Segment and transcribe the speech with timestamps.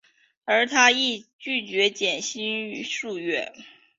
[0.45, 3.53] 而他亦拒绝减薪续约。